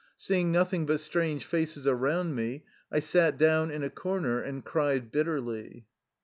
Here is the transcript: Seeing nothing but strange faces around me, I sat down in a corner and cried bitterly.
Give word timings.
Seeing 0.17 0.51
nothing 0.51 0.87
but 0.87 0.99
strange 0.99 1.45
faces 1.45 1.85
around 1.85 2.33
me, 2.33 2.65
I 2.91 2.97
sat 2.99 3.37
down 3.37 3.69
in 3.69 3.83
a 3.83 3.89
corner 3.91 4.41
and 4.41 4.65
cried 4.65 5.11
bitterly. 5.11 5.85